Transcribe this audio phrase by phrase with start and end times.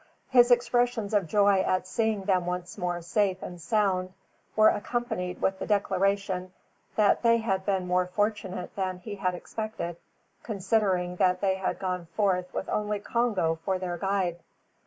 [0.29, 4.11] His expressions of joy at seeing them once more safe and sound
[4.55, 6.53] were accompanied with the declaration
[6.95, 9.97] that they had been more fortunate than he had expected,
[10.41, 14.39] considering that they had gone forth with only Congo for their guide.